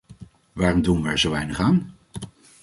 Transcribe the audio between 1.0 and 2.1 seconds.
we er zo weinig aan?